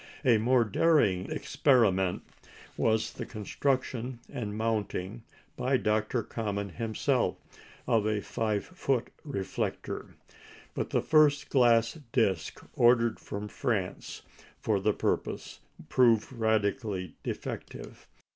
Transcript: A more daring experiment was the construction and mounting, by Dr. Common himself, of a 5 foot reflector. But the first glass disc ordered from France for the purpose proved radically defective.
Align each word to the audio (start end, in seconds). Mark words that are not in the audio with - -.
A 0.25 0.39
more 0.39 0.63
daring 0.65 1.29
experiment 1.31 2.23
was 2.75 3.13
the 3.13 3.23
construction 3.27 4.17
and 4.33 4.57
mounting, 4.57 5.21
by 5.55 5.77
Dr. 5.77 6.23
Common 6.23 6.69
himself, 6.69 7.37
of 7.85 8.07
a 8.07 8.19
5 8.19 8.65
foot 8.65 9.09
reflector. 9.23 10.15
But 10.73 10.89
the 10.89 11.03
first 11.03 11.49
glass 11.49 11.99
disc 12.13 12.65
ordered 12.73 13.19
from 13.19 13.47
France 13.47 14.23
for 14.59 14.79
the 14.79 14.93
purpose 14.93 15.59
proved 15.87 16.33
radically 16.33 17.13
defective. 17.21 18.07